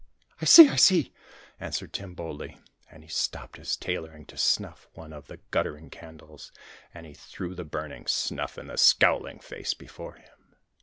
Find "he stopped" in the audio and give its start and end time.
3.03-3.57